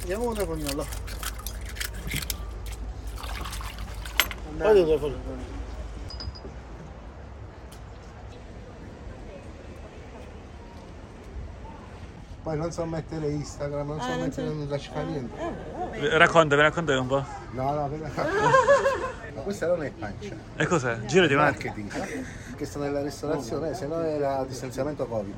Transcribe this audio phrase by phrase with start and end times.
[0.00, 0.74] Vediamo un telefonino
[4.58, 5.50] Poi il telefonino.
[12.42, 16.18] Poi non so mettere Instagram, non so Ah, non mettere, so- non lasci fare niente.
[16.18, 17.24] Raccontami, raccontami un po'.
[17.52, 18.08] No, no, quella-
[19.34, 20.34] Ma questa non è pancia.
[20.56, 20.98] E cos'è?
[21.04, 21.74] Girati È un attimo.
[21.76, 22.56] marketing.
[22.56, 25.34] Che sta nella ristorazione, se no era distanziamento Covid.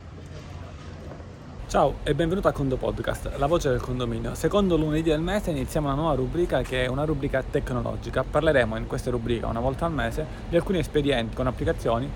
[1.74, 4.36] Ciao e benvenuto a Condo Podcast, la voce del condominio.
[4.36, 8.22] Secondo lunedì del mese iniziamo una nuova rubrica che è una rubrica tecnologica.
[8.22, 12.08] Parleremo in questa rubrica una volta al mese di alcuni espedienti con applicazioni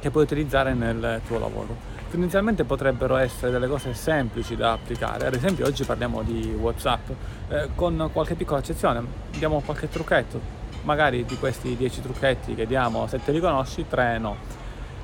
[0.00, 1.74] che puoi utilizzare nel tuo lavoro.
[2.10, 7.08] Tendenzialmente potrebbero essere delle cose semplici da applicare, ad esempio oggi parliamo di Whatsapp,
[7.48, 10.38] eh, con qualche piccola eccezione, diamo qualche trucchetto,
[10.82, 14.36] magari di questi 10 trucchetti che diamo, se te li conosci, 3 no,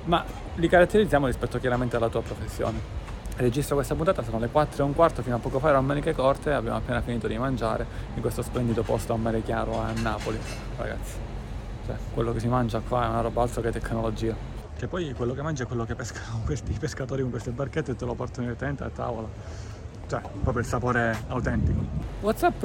[0.05, 0.23] ma
[0.57, 3.02] li caratterizziamo rispetto chiaramente alla tua professione.
[3.37, 5.81] Registro questa puntata, sono le 4 e un quarto, fino a poco fa ero a
[5.81, 9.91] maniche corte, abbiamo appena finito di mangiare in questo splendido posto a mare chiaro a
[10.01, 10.39] Napoli,
[10.77, 11.15] ragazzi.
[11.87, 14.37] Cioè, quello che si mangia qua è una roba altro che tecnologia.
[14.77, 17.97] Che poi quello che mangi è quello che pescano questi pescatori con queste barchette e
[17.97, 19.29] te lo portano direttamente a tavola.
[20.07, 21.81] Cioè, proprio il sapore autentico.
[22.21, 22.65] WhatsApp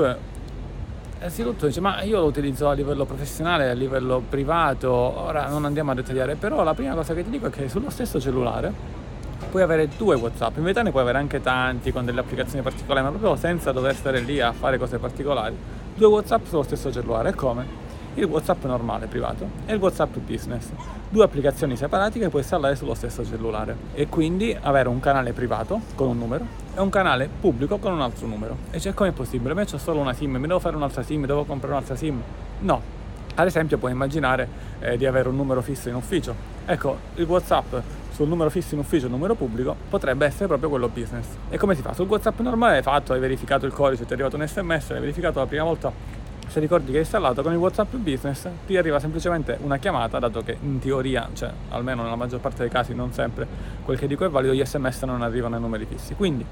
[1.20, 5.90] Innanzitutto dice, ma io lo utilizzo a livello professionale, a livello privato, ora non andiamo
[5.90, 9.07] a dettagliare, però la prima cosa che ti dico è che sullo stesso cellulare
[9.48, 13.04] puoi avere due WhatsApp, in verità ne puoi avere anche tanti con delle applicazioni particolari,
[13.04, 15.56] ma proprio senza dover stare lì a fare cose particolari.
[15.96, 17.86] Due WhatsApp sullo stesso cellulare, come?
[18.16, 20.70] Il WhatsApp normale, privato, e il WhatsApp business.
[21.10, 25.80] Due applicazioni separate che puoi installare sullo stesso cellulare e quindi avere un canale privato
[25.96, 28.58] con un numero e un canale pubblico con un altro numero.
[28.72, 29.54] E c'è come è possibile?
[29.54, 32.22] Ma io ho solo una SIM, mi devo fare un'altra SIM, devo comprare un'altra SIM?
[32.60, 32.97] No.
[33.40, 34.48] Ad esempio puoi immaginare
[34.80, 36.34] eh, di avere un numero fisso in ufficio.
[36.66, 37.76] Ecco, il WhatsApp
[38.10, 41.28] sul numero fisso in ufficio, numero pubblico, potrebbe essere proprio quello business.
[41.50, 41.94] E come si fa?
[41.94, 45.00] Sul WhatsApp normale hai fatto, hai verificato il codice, ti è arrivato un sms, hai
[45.00, 45.92] verificato la prima volta
[46.48, 50.42] se ricordi che hai installato con il WhatsApp Business ti arriva semplicemente una chiamata, dato
[50.42, 53.46] che in teoria, cioè almeno nella maggior parte dei casi, non sempre
[53.84, 56.16] quel che dico è valido, gli sms non arrivano ai numeri fissi.
[56.16, 56.44] Quindi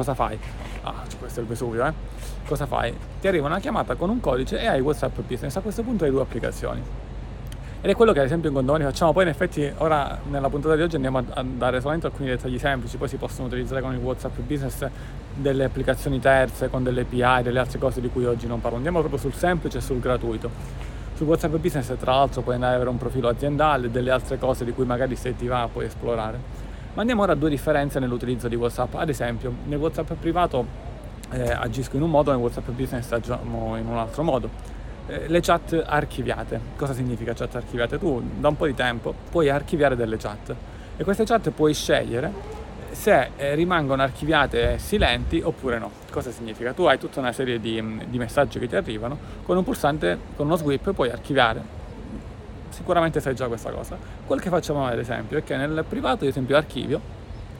[0.00, 0.38] cosa fai?
[0.82, 1.92] Ah, questo è il Vesuvio, eh?
[2.46, 2.96] Cosa fai?
[3.20, 5.54] Ti arriva una chiamata con un codice e hai WhatsApp Business.
[5.56, 6.82] A questo punto hai due applicazioni.
[7.82, 10.74] Ed è quello che ad esempio in condomini facciamo, poi in effetti ora nella puntata
[10.74, 13.92] di oggi andiamo a a dare solamente alcuni dettagli semplici, poi si possono utilizzare con
[13.92, 14.86] il WhatsApp Business
[15.34, 18.76] delle applicazioni terze, con delle API, delle altre cose di cui oggi non parlo.
[18.76, 20.50] Andiamo proprio sul semplice e sul gratuito.
[21.14, 24.38] Su WhatsApp Business tra l'altro puoi andare ad avere un profilo aziendale e delle altre
[24.38, 26.59] cose di cui magari se ti va puoi esplorare.
[26.92, 28.94] Ma andiamo ora a due differenze nell'utilizzo di WhatsApp.
[28.94, 30.66] Ad esempio, nel WhatsApp privato
[31.30, 34.50] eh, agisco in un modo, nel WhatsApp Business agiamo in un altro modo.
[35.06, 36.60] Eh, le chat archiviate.
[36.76, 37.98] Cosa significa chat archiviate?
[37.98, 40.54] Tu da un po' di tempo puoi archiviare delle chat
[40.96, 42.58] e queste chat puoi scegliere
[42.90, 45.90] se eh, rimangono archiviate silenti oppure no.
[46.10, 46.72] Cosa significa?
[46.72, 50.46] Tu hai tutta una serie di, di messaggi che ti arrivano, con un pulsante, con
[50.46, 51.79] uno sweep puoi archiviare.
[52.80, 53.98] Sicuramente sai già questa cosa.
[54.26, 56.98] Quel che facciamo ad esempio è che nel privato, ad esempio, archivio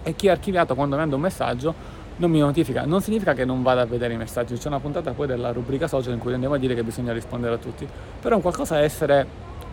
[0.03, 1.75] e chi ha archiviato quando manda un messaggio
[2.17, 2.87] non mi notifica.
[2.87, 5.87] Non significa che non vada a vedere i messaggi, c'è una puntata poi della rubrica
[5.89, 7.87] social in cui andiamo a dire che bisogna rispondere a tutti.
[8.19, 9.27] Però un qualcosa è essere,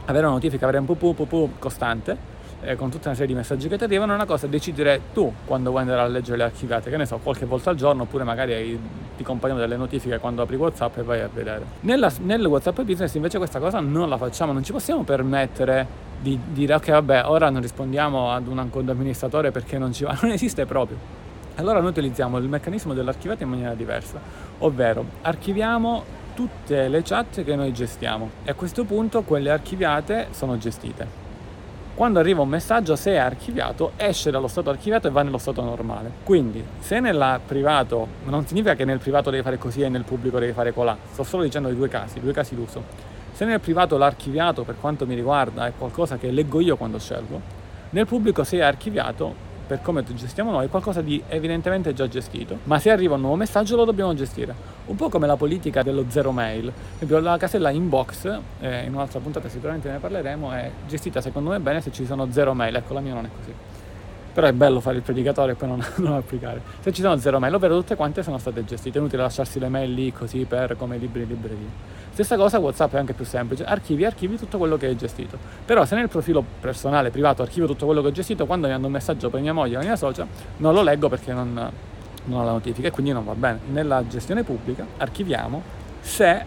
[0.03, 3.67] avere una notifica, avere un pupu pupu costante eh, con tutta una serie di messaggi
[3.67, 6.89] che ti arrivano, una cosa è decidere tu quando vuoi andare a leggere le archiviate,
[6.89, 8.79] che ne so, qualche volta al giorno, oppure magari
[9.15, 11.65] ti compaiono delle notifiche quando apri WhatsApp e vai a vedere.
[11.81, 16.39] Nella, nel WhatsApp Business invece questa cosa non la facciamo, non ci possiamo permettere di
[16.47, 20.65] dire ok vabbè ora non rispondiamo ad un amministratore perché non ci va, non esiste
[20.65, 21.25] proprio.
[21.55, 24.19] Allora noi utilizziamo il meccanismo dell'archiviato in maniera diversa,
[24.59, 26.03] ovvero archiviamo
[26.35, 31.26] tutte le chat che noi gestiamo e a questo punto quelle archiviate sono gestite.
[31.97, 35.63] Quando arriva un messaggio, se è archiviato, esce dallo stato archiviato e va nello stato
[35.63, 36.11] normale.
[36.23, 40.37] Quindi, se nel privato, non significa che nel privato devi fare così e nel pubblico
[40.37, 42.83] devi fare colà, sto solo dicendo i due casi, due casi d'uso.
[43.31, 47.41] Se nel privato l'archiviato, per quanto mi riguarda, è qualcosa che leggo io quando scelgo,
[47.89, 49.33] nel pubblico se è archiviato,
[49.67, 53.75] per come gestiamo noi, qualcosa di evidentemente già gestito, ma se arriva un nuovo messaggio
[53.75, 54.55] lo dobbiamo gestire.
[54.85, 56.71] Un po' come la politica dello zero mail.
[56.99, 61.81] La casella inbox, eh, in un'altra puntata sicuramente ne parleremo, è gestita secondo me bene
[61.81, 62.75] se ci sono zero mail.
[62.77, 63.53] Ecco, la mia non è così.
[64.33, 66.61] Però è bello fare il predicatore e poi non, non applicare.
[66.79, 69.67] Se ci sono zero mail, ovvero tutte quante sono state gestite, è inutile lasciarsi le
[69.67, 71.96] mail lì così per come libri e librerie.
[72.17, 75.37] Stessa cosa WhatsApp è anche più semplice, archivi archivi tutto quello che hai gestito.
[75.63, 78.87] Però se nel profilo personale, privato, archivio tutto quello che ho gestito, quando mi mando
[78.87, 80.25] un messaggio per mia moglie o la mia socia,
[80.57, 81.53] non lo leggo perché non,
[82.23, 83.59] non ho la notifica e quindi non va bene.
[83.67, 85.61] Nella gestione pubblica archiviamo
[85.99, 86.43] se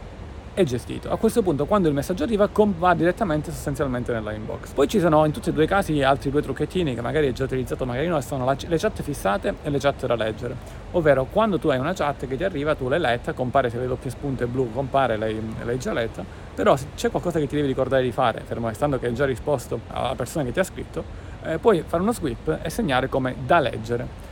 [0.54, 1.10] è gestito.
[1.10, 4.72] A questo punto quando il messaggio arriva va direttamente sostanzialmente nella inbox.
[4.72, 7.32] Poi ci sono in tutti e due i casi altri due trucchettini che magari hai
[7.32, 10.56] già utilizzato, magari no, sono le chat fissate e le chat da leggere.
[10.92, 13.86] Ovvero quando tu hai una chat che ti arriva, tu l'hai letta, compare se le
[13.86, 16.24] doppie spunte blu, compare l'hai, l'hai già letta,
[16.54, 19.24] però se c'è qualcosa che ti devi ricordare di fare, fermo restando che hai già
[19.24, 21.04] risposto alla persona che ti ha scritto,
[21.44, 24.29] eh, puoi fare uno sweep e segnare come da leggere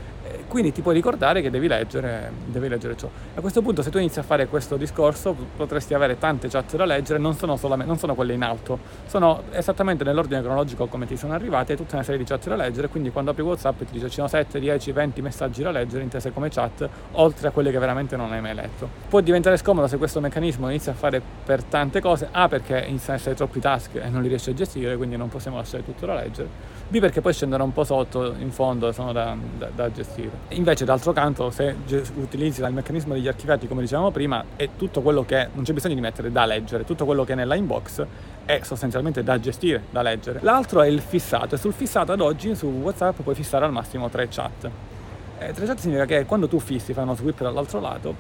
[0.49, 3.09] quindi ti puoi ricordare che devi leggere, devi leggere, ciò.
[3.35, 6.85] A questo punto se tu inizi a fare questo discorso potresti avere tante chat da
[6.85, 11.35] leggere, non sono, non sono quelle in alto, sono esattamente nell'ordine cronologico come ti sono
[11.35, 14.17] arrivate, tutta una serie di chat da leggere, quindi quando apri Whatsapp ti dice ci
[14.17, 18.17] sono 7, 10, 20 messaggi da leggere intese come chat, oltre a quelle che veramente
[18.17, 18.89] non hai mai letto.
[19.09, 23.15] Può diventare scomodo se questo meccanismo inizia a fare per tante cose, A perché iniziano
[23.15, 26.07] ad essere troppi task e non li riesci a gestire, quindi non possiamo lasciare tutto
[26.07, 26.49] da leggere,
[26.89, 30.18] B perché poi scendono un po' sotto, in fondo, sono da, da, da gestire.
[30.51, 31.77] Invece, d'altro canto, se
[32.15, 35.95] utilizzi il meccanismo degli archivati, come dicevamo prima, è tutto quello che non c'è bisogno
[35.95, 38.07] di mettere da leggere, tutto quello che è nella inbox
[38.45, 40.41] è sostanzialmente da gestire, da leggere.
[40.43, 44.09] L'altro è il fissato, e sul fissato ad oggi su WhatsApp puoi fissare al massimo
[44.09, 44.71] tre chat.
[45.39, 48.15] E tre chat significa che quando tu fissi, fai uno sweep dall'altro lato,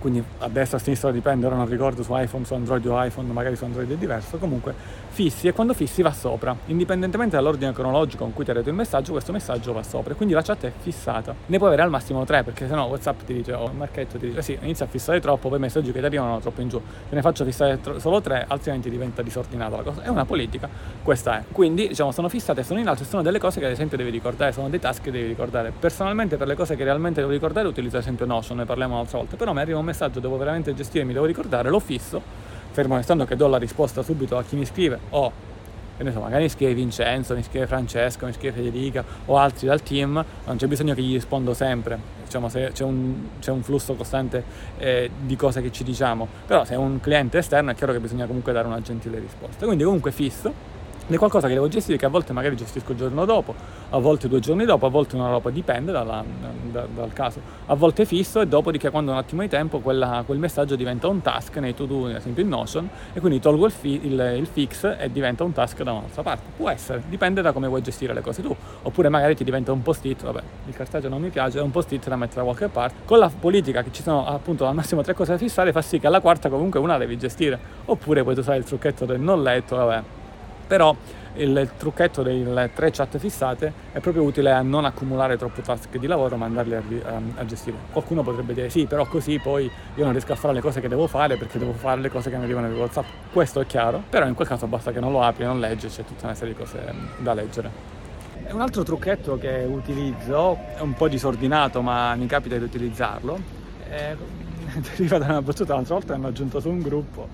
[0.00, 3.30] quindi a destra a sinistra dipende, ora non ricordo su iPhone, su Android o iPhone,
[3.32, 4.74] magari su Android è diverso, comunque
[5.10, 8.74] fissi e quando fissi va sopra, indipendentemente dall'ordine cronologico con cui ti ha detto il
[8.74, 11.34] messaggio, questo messaggio va sopra, quindi la chat è fissata.
[11.46, 14.28] Ne puoi avere al massimo tre, perché sennò WhatsApp ti dice, o oh, Marchetto ti
[14.28, 16.80] dice, sì, inizia a fissare troppo, poi i messaggi che ti arrivano troppo in giù,
[17.08, 20.02] te ne faccio fissare tro- solo tre, altrimenti diventa disordinata la cosa.
[20.02, 20.68] È una politica,
[21.02, 21.42] questa è.
[21.52, 24.52] Quindi, diciamo, sono fissate, sono in alto sono delle cose che ad esempio devi ricordare,
[24.52, 25.72] sono dei task che devi ricordare.
[25.78, 29.18] Personalmente per le cose che realmente devo ricordare utilizzo ad esempio Notion, ne parliamo un'altra
[29.18, 32.22] volta, però mi arriva un messaggio, devo veramente gestire, mi devo ricordare, lo fisso,
[32.70, 35.48] fermo restando che do la risposta subito a chi mi scrive o
[35.96, 39.66] che ne so, magari mi scrive Vincenzo, mi scrive Francesco, mi scrive Federica o altri
[39.66, 43.62] dal team, non c'è bisogno che gli rispondo sempre, diciamo se c'è un, c'è un
[43.62, 44.42] flusso costante
[44.78, 48.00] eh, di cose che ci diciamo, però se è un cliente esterno è chiaro che
[48.00, 50.78] bisogna comunque dare una gentile risposta, quindi comunque fisso
[51.14, 53.54] è qualcosa che devo gestire che a volte magari gestisco il giorno dopo,
[53.90, 56.22] a volte due giorni dopo, a volte una roba, dipende dalla,
[56.70, 57.40] da, dal caso.
[57.66, 61.08] A volte fisso e dopodiché quando ho un attimo di tempo quella, quel messaggio diventa
[61.08, 64.46] un task nei to-do, ad esempio in Notion, e quindi tolgo il, fi, il, il,
[64.46, 66.44] fix e diventa un task da un'altra parte.
[66.56, 68.54] Può essere, dipende da come vuoi gestire le cose tu.
[68.82, 72.08] Oppure magari ti diventa un post-it, vabbè, il cartaggio non mi piace, è un post-it
[72.08, 72.94] da mettere da qualche parte.
[73.04, 75.98] Con la politica che ci sono appunto al massimo tre cose da fissare fa sì
[75.98, 77.58] che alla quarta comunque una devi gestire.
[77.86, 80.19] Oppure puoi usare il trucchetto del non letto, vabbè.
[80.70, 80.94] Però
[81.34, 86.06] il trucchetto delle tre chat fissate è proprio utile a non accumulare troppo task di
[86.06, 87.76] lavoro ma andarli a, a, a, gestire.
[87.90, 90.86] Qualcuno potrebbe dire sì, però così poi io non riesco a fare le cose che
[90.86, 93.04] devo fare perché devo fare le cose che mi arrivano di WhatsApp.
[93.32, 96.04] Questo è chiaro, però in quel caso basta che non lo apri, non leggi, c'è
[96.04, 97.70] tutta una serie di cose da leggere.
[98.50, 103.40] Un altro trucchetto che utilizzo, è un po' disordinato ma mi capita di utilizzarlo,
[103.88, 104.14] è
[104.96, 107.28] deriva da una battuta, l'altra volta hanno aggiunto su un gruppo,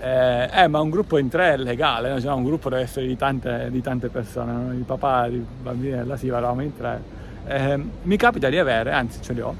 [0.00, 2.20] eh, eh, ma un gruppo in tre è legale, no?
[2.20, 4.72] cioè, un gruppo deve essere di tante, di tante persone, no?
[4.72, 7.16] il papà, i bambini della Siva eravamo in tre.
[7.46, 9.54] Eh, mi capita di avere, anzi ce li ho,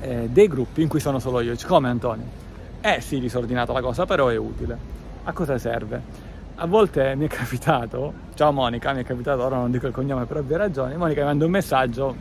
[0.00, 2.42] eh, dei gruppi in cui sono solo io, come Antonio.
[2.80, 4.76] Eh sì, disordinata la cosa, però è utile.
[5.24, 6.32] A cosa serve?
[6.56, 10.24] A volte mi è capitato, ciao Monica, mi è capitato, ora non dico il cognome
[10.24, 12.14] per ovvie ragioni, Monica mi manda un messaggio,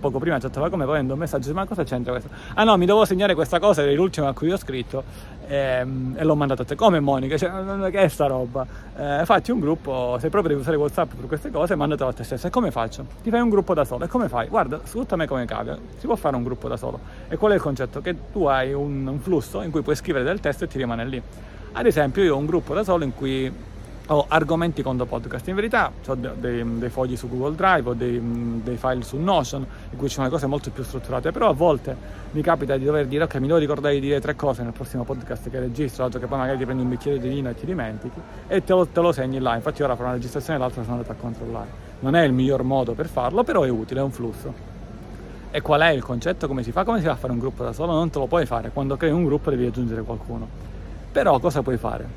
[0.00, 2.28] poco prima chattava come, poi manda un messaggio, ma cosa c'entra questo?
[2.54, 5.04] Ah no, mi devo segnare questa cosa, era l'ultima a cui ho scritto
[5.46, 8.66] ehm, e l'ho mandato a te, come Monica, cioè, che è sta roba?
[8.96, 12.24] Eh, fatti un gruppo, se proprio devi usare Whatsapp per queste cose, mandatelo a te
[12.24, 13.06] stesso, e come faccio?
[13.22, 14.48] Ti fai un gruppo da solo, e come fai?
[14.48, 16.98] Guarda, sfrutta me come cavia, si può fare un gruppo da solo,
[17.28, 18.00] e qual è il concetto?
[18.00, 21.04] Che tu hai un, un flusso in cui puoi scrivere del testo e ti rimane
[21.04, 21.22] lì
[21.72, 23.50] ad esempio io ho un gruppo da solo in cui
[24.06, 25.46] ho argomenti contro podcast.
[25.48, 28.20] In verità ho dei, dei fogli su Google Drive o dei,
[28.62, 31.52] dei, file su Notion in cui ci sono le cose molto più strutturate, però a
[31.52, 31.96] volte
[32.32, 35.04] mi capita di dover dire ok, mi devo ricordare di dire tre cose nel prossimo
[35.04, 37.64] podcast che registro, altro che poi magari ti prendi un bicchiere di vino e ti
[37.64, 39.54] dimentichi e te lo, te lo segni là.
[39.54, 41.90] Infatti ora farò una registrazione e l'altra sono andato a controllare.
[42.00, 44.70] Non è il miglior modo per farlo, però è utile, è un flusso.
[45.50, 46.46] E qual è il concetto?
[46.48, 46.82] Come si fa?
[46.82, 47.92] Come si fa a fare un gruppo da solo?
[47.92, 48.70] Non te lo puoi fare.
[48.72, 50.70] Quando crei un gruppo devi aggiungere qualcuno.
[51.12, 52.08] Però cosa puoi fare?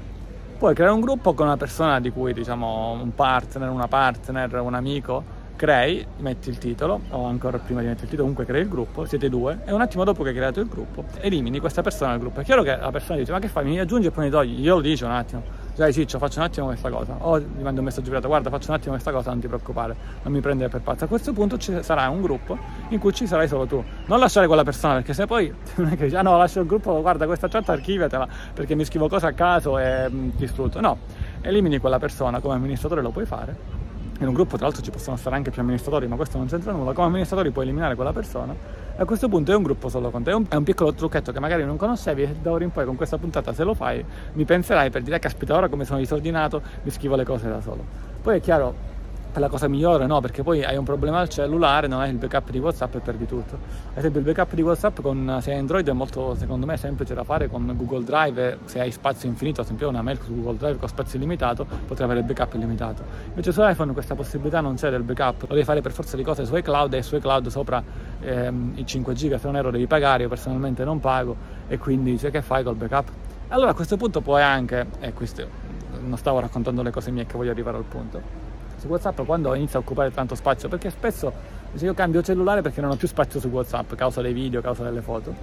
[0.58, 4.74] Puoi creare un gruppo con una persona di cui diciamo un partner, una partner, un
[4.74, 5.22] amico,
[5.58, 9.04] crei, metti il titolo, o ancora prima di mettere il titolo, comunque crei il gruppo,
[9.06, 12.20] siete due, e un attimo dopo che hai creato il gruppo, elimini questa persona dal
[12.20, 12.40] gruppo.
[12.40, 13.66] È chiaro che la persona dice, ma che fai?
[13.66, 14.62] Mi aggiungi e poi mi togli?
[14.62, 15.44] Io lo dico un attimo
[15.76, 17.18] dai Ciccio faccio un attimo questa cosa.
[17.20, 18.28] O gli mando un messaggio privato.
[18.28, 19.96] Guarda faccio un attimo questa cosa non ti preoccupare.
[20.24, 21.04] Non mi prendere per pazzo.
[21.04, 22.58] A questo punto ci sarà un gruppo
[22.90, 23.84] in cui ci sarai solo tu.
[24.06, 26.66] Non lasciare quella persona perché se poi non è che dici ah no lascio il
[26.66, 30.48] gruppo guarda questa chat archiviatela perché mi scrivo cose a caso e mh, mm, ti
[30.48, 30.98] sfrutto no
[31.42, 33.84] elimini quella persona come amministratore lo puoi fare.
[34.20, 36.72] In un gruppo tra l'altro ci possono stare anche più amministratori, ma questo non c'entra
[36.72, 38.56] nulla, come amministratori puoi eliminare quella persona
[38.98, 41.34] a questo punto è un gruppo solo con te, è un, è un piccolo trucchetto
[41.34, 44.04] che magari non conoscevi e da ora in poi con questa puntata se lo fai
[44.34, 47.84] mi penserai per dire caspita ora come sono disordinato, mi schivo le cose da solo.
[48.22, 48.74] Poi è chiaro,
[49.36, 50.22] è la cosa migliore, no?
[50.22, 53.26] Perché poi hai un problema al cellulare, non hai il backup di WhatsApp e perdi
[53.26, 53.56] tutto.
[53.92, 57.14] Ad esempio, il backup di WhatsApp con se hai Android è molto, secondo me, semplice
[57.14, 58.60] da fare con Google Drive.
[58.64, 62.06] Se hai spazio infinito, ad esempio una mail su Google Drive con spazio illimitato, potrai
[62.06, 63.04] avere il backup illimitato.
[63.28, 66.24] Invece su iPhone questa possibilità non c'è del backup, lo devi fare per forza di
[66.24, 67.84] cose su iCloud e su iCloud sopra
[68.22, 71.36] ehm, i 5 giga, se non ero devi pagare, io personalmente non pago
[71.68, 73.10] e quindi cioè, che fai col backup?
[73.50, 75.46] Allora a questo punto puoi anche, e questo
[76.00, 78.45] non stavo raccontando le cose mie che voglio arrivare al punto
[78.86, 81.34] su WhatsApp quando inizia a occupare tanto spazio, perché spesso
[81.74, 85.02] io cambio cellulare perché non ho più spazio su WhatsApp, causa dei video, causa delle
[85.02, 85.34] foto,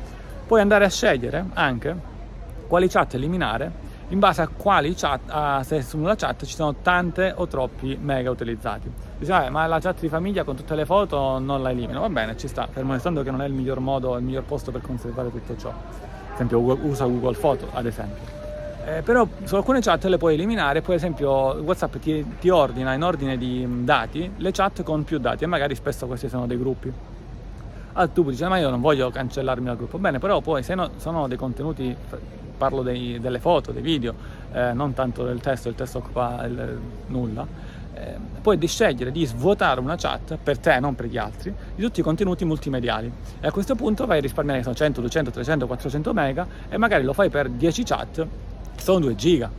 [0.46, 2.10] puoi andare a scegliere anche
[2.66, 7.32] quali chat eliminare in base a quali chat, a, se sulla chat ci sono tante
[7.34, 8.90] o troppi mega utilizzati.
[9.18, 12.10] Dice, ah, ma la chat di famiglia con tutte le foto non la elimino, va
[12.10, 14.82] bene, ci sta, fermo restando che non è il miglior modo, il miglior posto per
[14.82, 15.70] conservare tutto ciò.
[15.70, 18.41] Ad esempio usa Google Photo, ad esempio.
[18.84, 22.92] Eh, però su alcune chat le puoi eliminare, poi ad esempio WhatsApp ti, ti, ordina
[22.94, 26.46] in ordine di mm, dati le chat con più dati e magari spesso questi sono
[26.46, 26.92] dei gruppi.
[27.92, 29.98] Ah, tu dici, ma io non voglio cancellarmi dal gruppo.
[29.98, 31.94] Bene, però poi se no, sono dei contenuti,
[32.56, 34.14] parlo dei, delle foto, dei video,
[34.52, 37.46] eh, non tanto del testo, il testo occupa il, nulla,
[37.94, 42.00] eh, puoi scegliere di svuotare una chat per te, non per gli altri, di tutti
[42.00, 43.12] i contenuti multimediali.
[43.40, 47.12] E a questo punto vai a risparmiare 100, 200, 300, 400 mega e magari lo
[47.12, 48.26] fai per 10 chat
[48.82, 49.50] sono 2 giga.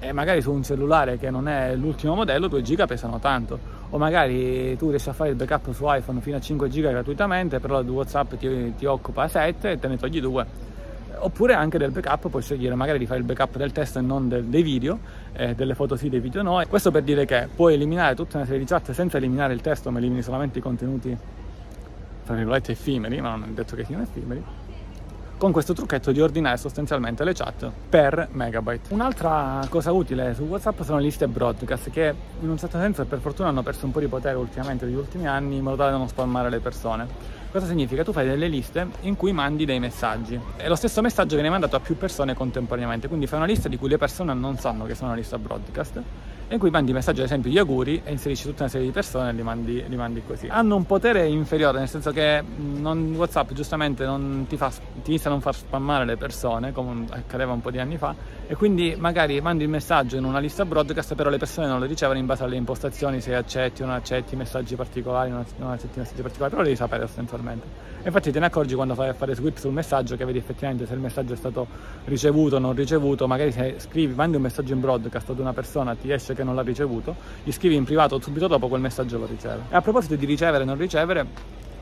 [0.00, 3.76] E magari su un cellulare che non è l'ultimo modello 2 giga pesano tanto.
[3.90, 7.58] O magari tu riesci a fare il backup su iPhone fino a 5 giga gratuitamente
[7.58, 10.46] però Whatsapp ti, ti occupa 7 e te ne togli 2
[11.20, 14.28] oppure anche del backup puoi scegliere magari di fare il backup del testo e non
[14.28, 14.98] del, dei video
[15.32, 16.62] eh, delle foto sì, dei video no.
[16.68, 19.90] Questo per dire che puoi eliminare tutta una serie di chat senza eliminare il testo
[19.90, 21.16] ma elimini solamente i contenuti
[22.24, 24.57] tra virgolette effimeri ma non è detto che siano effimeri
[25.38, 28.92] con questo trucchetto di ordinare sostanzialmente le chat per megabyte.
[28.92, 33.20] Un'altra cosa utile su WhatsApp sono le liste broadcast che in un certo senso per
[33.20, 35.96] fortuna hanno perso un po' di potere ultimamente negli ultimi anni in modo tale da
[35.96, 37.06] non spammare le persone.
[37.52, 38.02] Cosa significa?
[38.02, 41.76] Tu fai delle liste in cui mandi dei messaggi e lo stesso messaggio viene mandato
[41.76, 44.94] a più persone contemporaneamente, quindi fai una lista di cui le persone non sanno che
[44.94, 46.02] sono una lista broadcast
[46.50, 49.30] in cui mandi messaggi, ad esempio gli auguri e inserisci tutta una serie di persone
[49.30, 50.46] e li mandi, li mandi così.
[50.48, 55.28] Hanno un potere inferiore, nel senso che non, WhatsApp giustamente non ti, fa, ti inizia
[55.28, 58.14] a non far spammare le persone, come accadeva un po' di anni fa,
[58.46, 61.84] e quindi magari mandi il messaggio in una lista broadcast, però le persone non lo
[61.84, 66.22] ricevono in base alle impostazioni, se accetti o non accetti messaggi particolari, non accetti messaggi
[66.22, 67.66] particolari, però devi sapere sostanzialmente.
[68.04, 70.94] Infatti te ne accorgi quando fai a fare sweep sul messaggio che vedi effettivamente se
[70.94, 71.66] il messaggio è stato
[72.04, 75.94] ricevuto o non ricevuto, magari se scrivi, mandi un messaggio in broadcast ad una persona,
[75.94, 79.26] ti esce che non l'ha ricevuto, gli scrivi in privato subito dopo quel messaggio lo
[79.26, 79.62] riceve.
[79.70, 81.26] E a proposito di ricevere e non ricevere,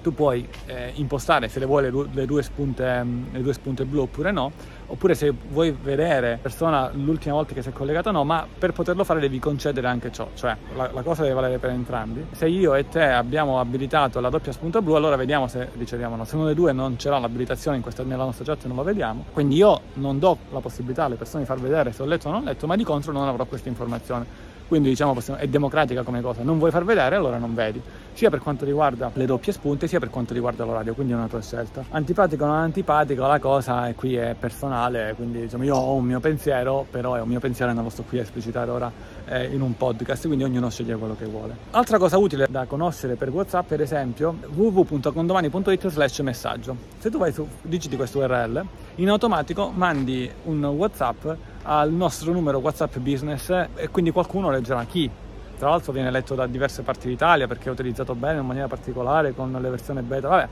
[0.02, 4.30] tu puoi eh, impostare se le vuoi le, due spunte, le due spunte blu oppure
[4.30, 4.52] no,
[4.86, 8.72] oppure se vuoi vedere persona l'ultima volta che si è collegato o no, ma per
[8.72, 12.26] poterlo fare devi concedere anche ciò, cioè la, la, cosa deve valere per entrambi.
[12.32, 16.18] Se io e te abbiamo abilitato la doppia spunta blu, allora vediamo se riceviamo o
[16.18, 16.24] no.
[16.24, 19.24] Se uno dei due non ce l'ha l'abilitazione questa, nella nostra chat non lo vediamo,
[19.32, 22.32] quindi io non do la possibilità alle persone di far vedere se ho letto o
[22.32, 24.54] non ho letto, ma di contro non avrò questa informazione.
[24.68, 27.80] Quindi diciamo è democratica come cosa, non vuoi far vedere allora non vedi,
[28.12, 31.28] sia per quanto riguarda le doppie spunte sia per quanto riguarda l'orario, quindi è una
[31.28, 31.84] tua scelta.
[31.90, 34.75] Antipatico o non antipatico, la cosa qui è personale,
[35.14, 37.90] quindi diciamo io ho un mio pensiero, però è un mio pensiero e non lo
[37.90, 38.90] sto qui a esplicitare ora
[39.26, 41.56] eh, in un podcast, quindi ognuno sceglie quello che vuole.
[41.70, 46.76] Altra cosa utile da conoscere per WhatsApp, per esempio, www.condomani.it slash messaggio.
[46.98, 48.64] Se tu vai su, digiti questo URL,
[48.96, 51.26] in automatico mandi un WhatsApp
[51.62, 55.10] al nostro numero WhatsApp Business e quindi qualcuno leggerà chi.
[55.58, 59.34] Tra l'altro viene letto da diverse parti d'Italia perché è utilizzato bene in maniera particolare
[59.34, 60.28] con le versioni beta.
[60.28, 60.48] Vabbè,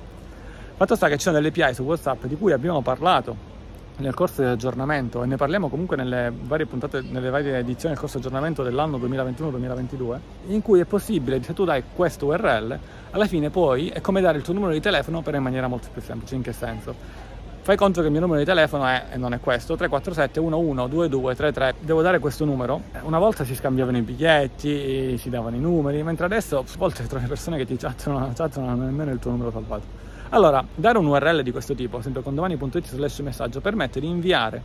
[0.76, 3.52] fatto sta che ci sono delle API su WhatsApp di cui abbiamo parlato
[3.96, 8.18] nel corso dell'aggiornamento e ne parliamo comunque nelle varie puntate, nelle varie edizioni del corso
[8.18, 12.78] aggiornamento dell'anno 2021-2022, in cui è possibile, se tu dai questo URL,
[13.10, 15.88] alla fine poi è come dare il tuo numero di telefono però in maniera molto
[15.92, 16.34] più semplice.
[16.34, 17.22] In che senso?
[17.64, 20.88] Fai conto che il mio numero di telefono è, e non è questo, 347 11
[20.90, 21.74] 2233.
[21.80, 22.82] Devo dare questo numero.
[23.04, 27.26] Una volta si scambiavano i biglietti, si davano i numeri, mentre adesso a volte trovi
[27.26, 30.12] persone che ti chattano, chattano nemmeno il tuo numero salvato.
[30.30, 34.60] Allora, dare un URL di questo tipo, ad esempio condomani.it slash messaggio, permette di inviare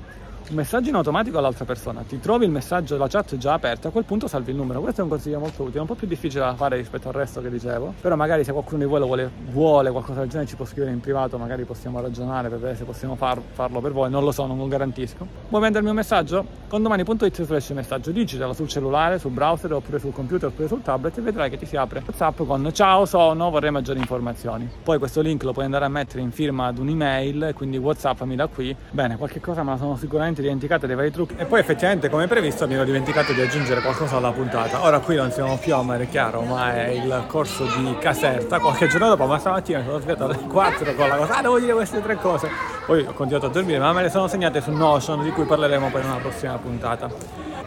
[0.49, 3.91] un messaggio in automatico all'altra persona, ti trovi il messaggio, la chat già aperta, a
[3.91, 4.81] quel punto salvi il numero.
[4.81, 7.41] Questo è un consiglio molto utile, un po' più difficile da fare rispetto al resto
[7.41, 10.55] che dicevo, però magari se qualcuno di voi lo vuole, vuole qualcosa del genere ci
[10.55, 14.09] può scrivere in privato, magari possiamo ragionare per vedere se possiamo far, farlo per voi,
[14.09, 15.27] non lo so, non lo garantisco.
[15.49, 16.45] Vuoi mandarmi un messaggio?
[16.67, 21.21] Condomani.it slash messaggio, digitalo sul cellulare, sul browser oppure sul computer oppure sul tablet e
[21.21, 24.69] vedrai che ti si apre WhatsApp con ciao sono, vorrei maggiori informazioni.
[24.83, 28.35] Poi questo link lo puoi andare a mettere in firma ad un'email, quindi WhatsApp mi
[28.35, 28.75] da qui.
[28.91, 31.35] Bene, qualche cosa me la sono sicuramente dimenticata dei vari trucchi.
[31.37, 34.83] E poi effettivamente come previsto mi ero dimenticato di aggiungere qualcosa alla puntata.
[34.83, 38.59] Ora qui non siamo più a Mare Chiaro, ma è il corso di Caserta.
[38.59, 41.73] Qualche giorno dopo, ma stamattina sono svegliato alle 4 con la cosa, ah devo dire
[41.73, 42.49] queste tre cose.
[42.85, 45.89] Poi ho continuato a dormire, ma me le sono segnate su Notion, di cui parleremo
[45.89, 47.09] poi in una prossima puntata.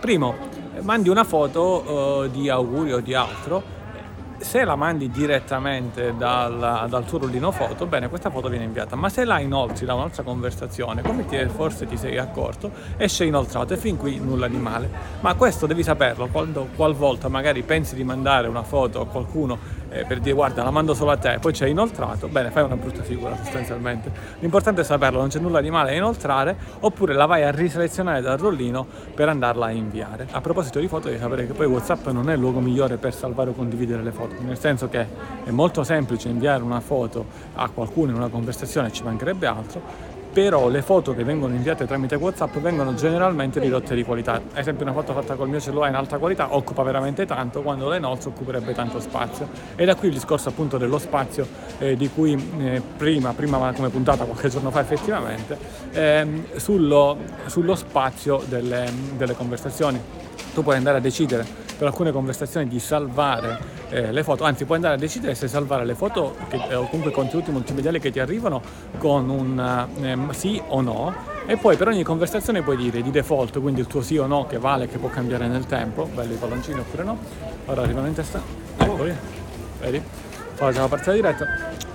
[0.00, 0.35] Primo,
[0.81, 3.81] mandi una foto uh, di augurio o di altro
[4.43, 9.09] se la mandi direttamente dal, dal, tuo rullino foto, bene, questa foto viene inviata, ma
[9.09, 13.77] se la inoltri da un'altra conversazione, come ti, forse ti sei accorto, esce inoltrato e
[13.77, 14.91] fin qui nulla di male.
[15.21, 20.05] Ma questo devi saperlo quando qualvolta magari pensi di mandare una foto a qualcuno eh,
[20.05, 23.03] per dire guarda la mando solo a te, poi c'è inoltrato, bene, fai una brutta
[23.03, 24.11] figura sostanzialmente.
[24.41, 28.21] L'importante è saperlo, non c'è nulla di male a inoltrare, oppure la vai a riselezionare
[28.21, 30.27] dal rollino per andarla a inviare.
[30.31, 33.15] A proposito di foto, devi sapere che poi WhatsApp non è il luogo migliore per
[33.15, 35.07] salvare o condividere le foto, nel senso che
[35.45, 40.69] è molto semplice inviare una foto a qualcuno in una conversazione, ci mancherebbe altro, però
[40.69, 44.35] le foto che vengono inviate tramite WhatsApp vengono generalmente ridotte di qualità.
[44.35, 47.89] Ad esempio una foto fatta col mio cellulare in alta qualità occupa veramente tanto, quando
[47.89, 49.49] le inoltre occuperebbe tanto spazio.
[49.77, 51.47] E da qui il discorso appunto dello spazio
[51.79, 55.59] eh, di cui eh, prima, prima come puntata qualche giorno fa effettivamente,
[55.93, 60.01] ehm, sullo, sullo, spazio delle, delle conversazioni.
[60.55, 61.47] Tu puoi andare a decidere
[61.77, 65.85] per alcune conversazioni di salvare eh, le foto, anzi puoi andare a decidere se salvare
[65.85, 68.63] le foto che, eh, o comunque i contenuti multimediali che ti arrivano
[68.97, 71.31] con un eh, sì o no.
[71.45, 74.47] E poi per ogni conversazione puoi dire di default, quindi il tuo sì o no
[74.47, 77.19] che vale, che può cambiare nel tempo, belli i palloncini oppure no,
[77.67, 78.41] ora arrivano in testa,
[78.79, 79.15] eccoli,
[79.81, 80.03] vedi,
[80.55, 81.47] facciamo la partita diretta,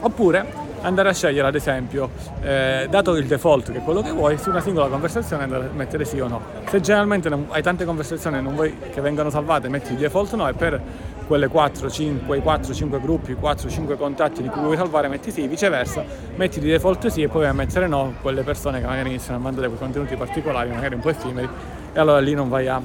[0.02, 2.10] oppure andare a scegliere ad esempio,
[2.42, 5.70] eh, dato il default che è quello che vuoi, su una singola conversazione andare a
[5.74, 6.42] mettere sì o no.
[6.68, 10.48] Se generalmente hai tante conversazioni e non vuoi che vengano salvate, metti il default no
[10.48, 10.80] e per
[11.28, 15.46] quelle 4, 5, 4, 5 gruppi, 4, 5 contatti di cui vuoi salvare, metti sì,
[15.46, 16.04] viceversa,
[16.36, 19.38] metti di default sì e poi vai a mettere no quelle persone che magari iniziano
[19.38, 21.48] a mandare quei contenuti particolari, magari un po' effimeri,
[21.94, 22.82] e allora lì non vai a,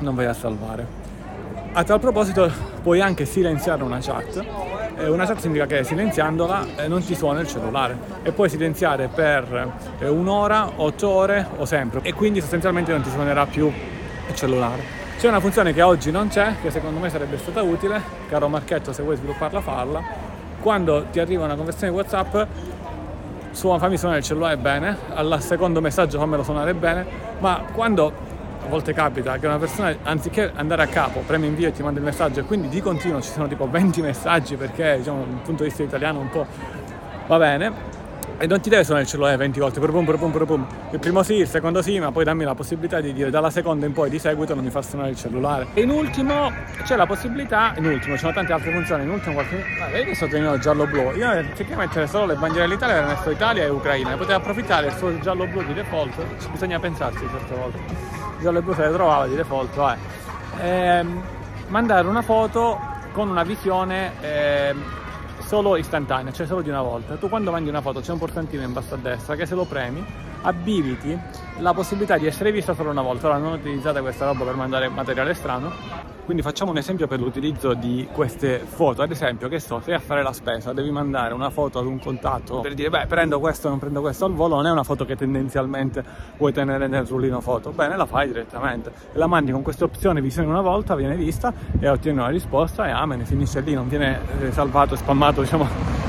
[0.00, 1.06] non vai a salvare.
[1.72, 2.50] A tal proposito
[2.82, 4.44] puoi anche silenziare una chat,
[5.06, 9.72] una chat significa che silenziandola eh, non ti suona il cellulare e puoi silenziare per
[10.00, 15.07] eh, un'ora, otto ore o sempre e quindi sostanzialmente non ti suonerà più il cellulare.
[15.18, 18.92] C'è una funzione che oggi non c'è, che secondo me sarebbe stata utile, caro Marchetto
[18.92, 20.00] se vuoi svilupparla farla,
[20.60, 22.36] quando ti arriva una conversione WhatsApp
[23.50, 27.04] suona, fammi suonare il cellulare bene, al secondo messaggio fammelo suonare bene,
[27.40, 28.12] ma quando
[28.64, 31.98] a volte capita che una persona anziché andare a capo preme invio e ti manda
[31.98, 35.64] il messaggio e quindi di continuo ci sono tipo 20 messaggi perché diciamo dal punto
[35.64, 36.46] di vista italiano un po'
[37.26, 37.97] va bene
[38.36, 40.66] e non ti deve suonare il cellulare 20 volte, pum, pum, pum, pum.
[40.92, 43.86] il primo sì, il secondo sì, ma poi dammi la possibilità di dire dalla seconda
[43.86, 45.66] in poi di seguito non mi fa suonare il cellulare.
[45.74, 46.52] E in ultimo
[46.84, 49.64] c'è la possibilità, in ultimo ci sono tante altre funzioni, in ultimo qualche...
[49.80, 53.64] Ah, vedi questo trenino giallo-blu, io anziché mettere solo le bandiere dell'Italia avrei messo Italia
[53.64, 58.74] e Ucraina, poteva approfittare del suo giallo-blu di default, bisogna pensarci certe volte, il giallo-blu
[58.74, 59.96] se le trovava di default, vai.
[60.60, 61.22] Ehm,
[61.68, 62.78] mandare una foto
[63.12, 64.12] con una visione...
[64.20, 65.06] Eh,
[65.48, 67.14] solo istantanea, cioè solo di una volta.
[67.14, 69.64] Tu quando mandi una foto c'è un portantino in basso a destra che se lo
[69.64, 70.04] premi
[70.42, 71.18] abiliti
[71.58, 73.28] la possibilità di essere vista solo una volta.
[73.28, 75.72] Ora non utilizzate questa roba per mandare materiale strano,
[76.24, 79.02] quindi facciamo un esempio per l'utilizzo di queste foto.
[79.02, 81.98] Ad esempio, che so, sei a fare la spesa, devi mandare una foto ad un
[81.98, 85.04] contatto per dire, beh, prendo questo, non prendo questo al volo, non è una foto
[85.04, 86.04] che tendenzialmente
[86.36, 87.70] vuoi tenere nel rullino foto.
[87.70, 88.92] Bene, la fai direttamente.
[89.12, 92.90] La mandi con questa opzione visione una volta, viene vista e ottieni una risposta e
[92.90, 95.66] amen, finisce lì, non viene eh, salvato spammato, diciamo,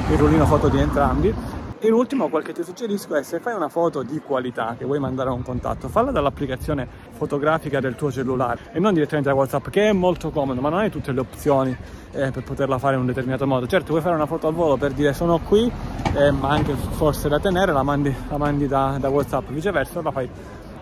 [0.09, 1.33] il rullino foto di entrambi
[1.81, 4.99] in ultimo, quel che ti suggerisco è se fai una foto di qualità che vuoi
[4.99, 9.69] mandare a un contatto, falla dall'applicazione fotografica del tuo cellulare e non direttamente da WhatsApp,
[9.69, 11.75] che è molto comodo, ma non hai tutte le opzioni
[12.11, 13.65] eh, per poterla fare in un determinato modo.
[13.65, 15.71] Certo, vuoi fare una foto al volo per dire sono qui,
[16.15, 20.11] eh, ma anche forse da tenere, la mandi, la mandi da, da WhatsApp, viceversa, la
[20.11, 20.29] fai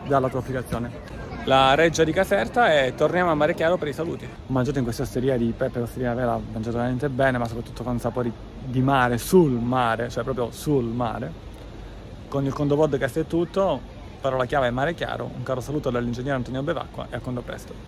[0.07, 4.25] dalla tua applicazione la reggia di Caserta e torniamo a Mare Chiaro per i saluti.
[4.25, 7.83] Ho mangiato in questa osteria di Peppe l'osteria vera, ho mangiato veramente bene, ma soprattutto
[7.83, 8.31] con sapori
[8.65, 11.45] di mare, sul mare, cioè proprio sul mare.
[12.27, 13.79] Con il Condo Podcast è tutto,
[14.19, 17.73] parola chiave è Mare Chiaro, un caro saluto dall'ingegnere Antonio Bevacqua e a quando presto.